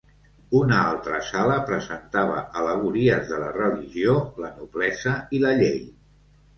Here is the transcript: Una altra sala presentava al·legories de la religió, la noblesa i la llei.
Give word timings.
Una 0.59 0.79
altra 0.93 1.19
sala 1.27 1.57
presentava 1.67 2.41
al·legories 2.63 3.31
de 3.35 3.43
la 3.45 3.53
religió, 3.61 4.19
la 4.43 4.53
noblesa 4.61 5.19
i 5.41 5.47
la 5.49 5.57
llei. 5.65 5.83